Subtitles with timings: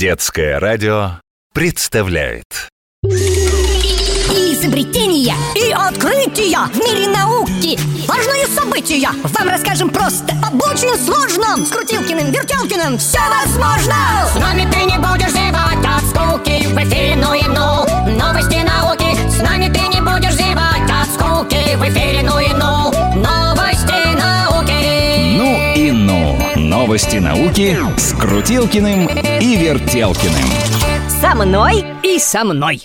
[0.00, 1.20] Детское радио
[1.52, 2.70] представляет.
[4.30, 7.78] Изобретения и открытия в мире науки.
[8.08, 9.10] Важные события.
[9.24, 11.66] Вам расскажем просто Об очень сложном.
[11.66, 13.94] С Крутилкиным, Вертелкиным все возможно.
[14.32, 17.84] С нами ты не будешь зевать от скуки В эфире ну и ну
[18.18, 19.28] Новости науки.
[19.28, 22.19] С нами ты не будешь зевать от скуки В эфире
[26.90, 29.06] Новости науки с Крутилкиным
[29.40, 30.50] и Вертелкиным.
[31.20, 32.82] Со мной И со мной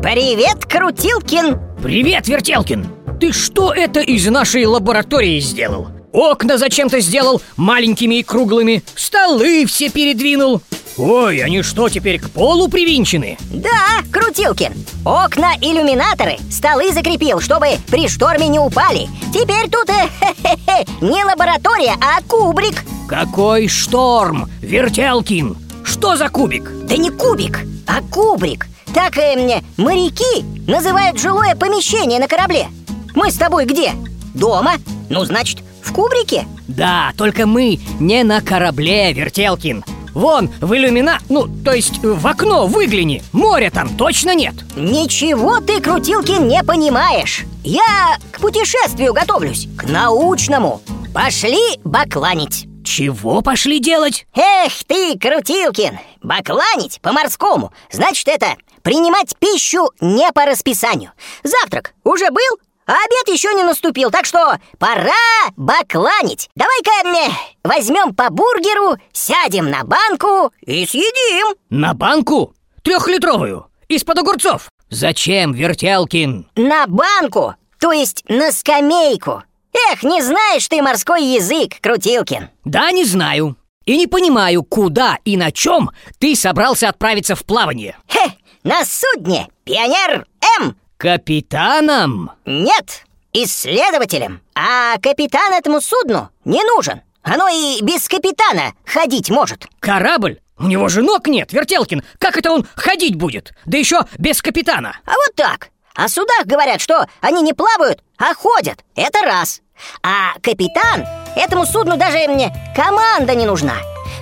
[0.00, 2.86] Привет, Крутилкин Привет, Вертелкин
[3.18, 5.88] Ты что это из нашей лаборатории сделал?
[6.12, 10.62] Окна зачем-то сделал маленькими и круглыми Столы все передвинул
[11.00, 13.38] Ой, они что, теперь к полу привинчены?
[13.50, 14.74] Да, Крутилкин
[15.06, 21.94] Окна, иллюминаторы, столы закрепил, чтобы при шторме не упали Теперь тут э, хе-хе-хе, не лаборатория,
[22.02, 26.70] а кубрик Какой шторм, Вертелкин Что за кубик?
[26.84, 32.66] Да не кубик, а кубрик Так э, мне моряки называют жилое помещение на корабле
[33.14, 33.92] Мы с тобой где?
[34.34, 34.72] Дома?
[35.08, 36.44] Ну, значит, в кубрике?
[36.68, 39.82] Да, только мы не на корабле, Вертелкин
[40.14, 41.18] Вон, в иллюмина...
[41.28, 43.22] Ну, то есть в окно выгляни.
[43.32, 44.54] Моря там точно нет.
[44.76, 47.44] Ничего ты, Крутилкин, не понимаешь.
[47.64, 50.80] Я к путешествию готовлюсь, к научному.
[51.14, 52.66] Пошли бакланить.
[52.84, 54.26] Чего пошли делать?
[54.34, 57.72] Эх ты, Крутилкин, бакланить по-морскому.
[57.90, 61.12] Значит, это принимать пищу не по расписанию.
[61.42, 62.58] Завтрак уже был,
[62.90, 65.12] а обед еще не наступил Так что пора
[65.56, 67.32] бакланить Давай-ка
[67.62, 72.52] возьмем по бургеру, сядем на банку и съедим На банку?
[72.82, 73.68] Трехлитровую?
[73.86, 74.68] Из-под огурцов?
[74.88, 76.48] Зачем, Вертелкин?
[76.56, 79.44] На банку, то есть на скамейку
[79.92, 85.36] Эх, не знаешь ты морской язык, Крутилкин Да, не знаю И не понимаю, куда и
[85.36, 88.32] на чем ты собрался отправиться в плавание Хе,
[88.64, 90.26] на судне Пионер
[90.60, 92.32] М Капитаном?
[92.44, 94.42] Нет, исследователем.
[94.54, 97.00] А капитан этому судну не нужен.
[97.22, 99.66] Оно и без капитана ходить может.
[99.80, 100.40] Корабль?
[100.58, 102.02] У него же ног нет, Вертелкин.
[102.18, 103.54] Как это он ходить будет?
[103.64, 104.98] Да еще без капитана.
[105.06, 105.70] А вот так.
[105.94, 108.84] О судах говорят, что они не плавают, а ходят.
[108.94, 109.62] Это раз.
[110.02, 113.76] А капитан этому судну даже мне команда не нужна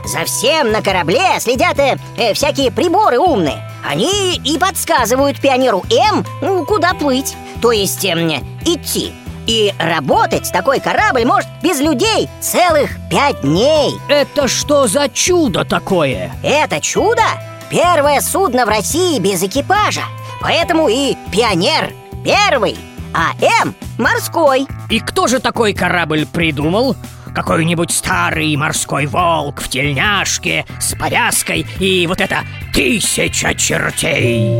[0.09, 3.63] За всем на корабле следят э, э, всякие приборы умные.
[3.87, 8.31] Они и подсказывают пионеру М, ну, куда плыть То есть эм,
[8.65, 9.13] идти.
[9.47, 13.95] И работать такой корабль может без людей целых пять дней.
[14.09, 16.33] Это что за чудо такое?
[16.43, 17.23] Это чудо–
[17.71, 20.05] первое судно в России без экипажа.
[20.41, 21.93] Поэтому и пионер
[22.25, 22.79] первый,
[23.13, 23.33] а
[23.63, 24.67] М– морской.
[24.89, 26.97] И кто же такой корабль придумал?
[27.35, 32.39] Какой-нибудь старый морской волк в тельняшке с повязкой и вот это
[32.73, 34.51] тысяча чертей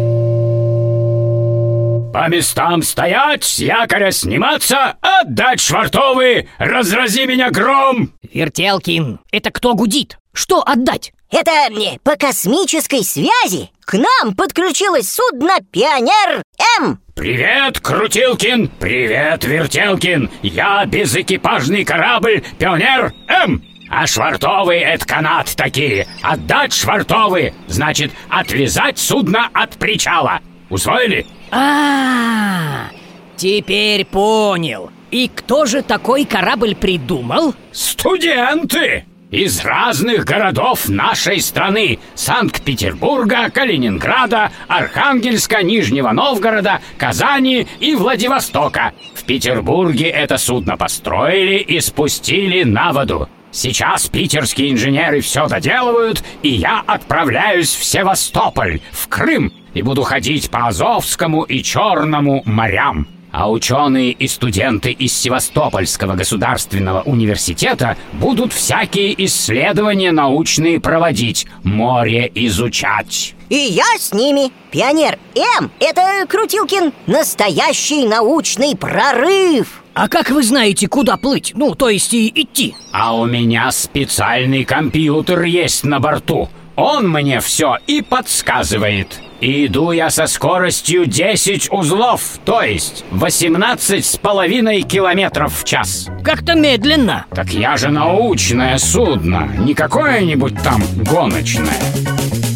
[2.13, 8.13] По местам стоять, с якоря сниматься, отдать швартовы, разрази меня гром!
[8.33, 10.19] Вертелкин, это кто гудит?
[10.33, 11.13] Что отдать?
[11.31, 16.43] Это мне по космической связи к нам подключилось судно «Пионер
[16.81, 17.01] М».
[17.15, 18.69] Привет, Крутилкин!
[18.81, 20.31] Привет, Вертелкин!
[20.43, 23.63] Я безэкипажный корабль «Пионер М».
[23.91, 26.07] А швартовые— это канат такие.
[26.23, 30.41] Отдать швартовые— значит отвязать судно от причала.
[30.71, 31.27] Усвоили?
[31.51, 32.89] А,
[33.37, 34.91] теперь понял.
[35.11, 37.55] И кто же такой корабль придумал?
[37.73, 39.05] Студенты!
[39.31, 41.99] Из разных городов нашей страны.
[42.15, 48.95] Санкт-Петербурга, Калининграда, Архангельска, Нижнего Новгорода, Казани и Владивостока.
[49.15, 53.29] В Петербурге это судно построили и спустили на воду.
[53.51, 60.49] Сейчас питерские инженеры все доделывают, и я отправляюсь в Севастополь, в Крым, и буду ходить
[60.51, 63.07] по Азовскому и Черному морям.
[63.31, 73.35] А ученые и студенты из Севастопольского государственного университета будут всякие исследования научные проводить, море изучать.
[73.51, 74.51] И я с ними.
[74.71, 75.19] Пионер
[75.59, 79.83] М– это, Крутилкин, настоящий научный прорыв.
[79.95, 81.53] А как вы знаете, куда плыть?
[81.57, 82.75] Ну, то есть и идти?
[82.93, 86.49] А у меня специальный компьютер есть на борту.
[86.77, 89.19] Он мне все и подсказывает.
[89.41, 96.09] Иду я со скоростью 10 узлов, то есть 18 с половиной километров в час.
[96.25, 97.27] Как-то медленно.
[97.33, 101.79] Так я же научное судно, не какое-нибудь там гоночное.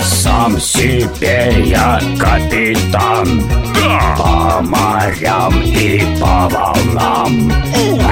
[0.02, 3.42] Сам себе я капитан
[4.16, 7.52] По морям и по волнам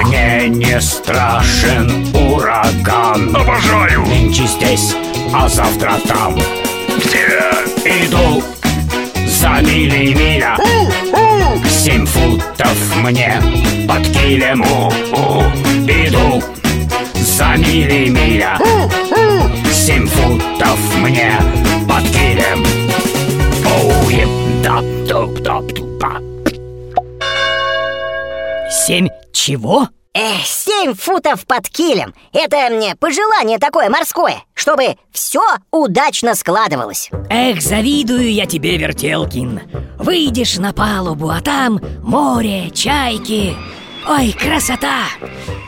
[0.03, 4.01] Мне не страшен ураган Обожаю!
[4.05, 4.95] Нынче здесь
[5.33, 6.35] а завтра там,
[6.97, 7.39] где
[7.85, 8.43] иду
[9.41, 10.55] за мили миля.
[11.67, 13.41] Семь футов мне
[13.87, 14.63] под килем.
[15.87, 16.43] Иду
[17.15, 18.55] за мили миля.
[19.73, 21.33] Семь футов мне
[21.89, 22.63] под килем.
[23.65, 24.11] Оу,
[24.63, 24.79] да,
[25.09, 26.19] туп, топ, тупа.
[28.69, 29.87] Семь чего?
[30.13, 32.13] Эх, семь футов под килем.
[32.33, 35.41] Это мне пожелание такое морское Чтобы все
[35.71, 37.09] удачно складывалось.
[37.29, 39.61] Эх, завидую я тебе, Вертелкин.
[39.99, 43.55] Выйдешь на палубу, а там море, чайки.
[44.05, 45.05] Ой, красота!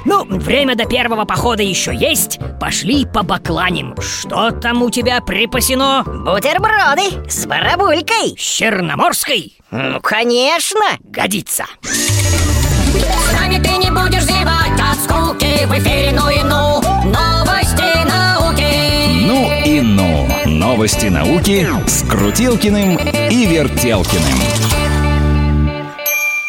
[0.06, 2.40] Ну, время до первого похода еще есть.
[2.60, 3.96] Пошли побакланим.
[4.02, 6.04] Что там у тебя припасено?
[6.06, 8.36] Бутерброды с барабулькой.
[8.38, 9.58] С черноморской?
[9.72, 10.82] Ну, конечно.
[11.00, 11.66] Годится.
[11.84, 14.24] С нами ты не будешь
[15.66, 20.28] В эфире ну и ну Новости науки Ну и ну.
[20.46, 24.40] Новости науки с Крутилкиным и Вертелкиным.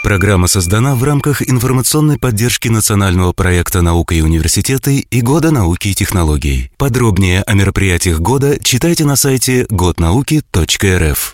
[0.02, 5.94] Программа создана в рамках информационной поддержки национального проекта «Наука и университеты» и Года науки и
[5.94, 6.70] технологий.
[6.76, 11.32] Подробнее о мероприятиях года читайте на сайте годнауки.рф.